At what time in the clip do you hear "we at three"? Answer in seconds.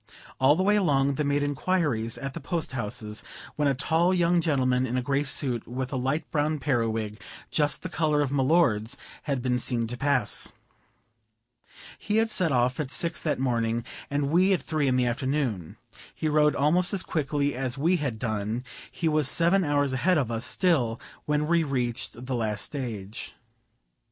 14.31-14.87